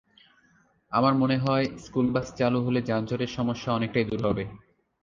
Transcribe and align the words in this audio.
আমার 0.91 1.13
মনে 1.13 1.37
হয়, 1.37 1.65
স্কুলবাস 1.77 2.27
চালু 2.37 2.59
হলে 2.65 2.79
যানজটের 2.81 3.31
সমস্যা 3.37 3.69
অনেকটাই 3.73 4.05
দূর 4.05 4.21
হবে। 4.25 4.43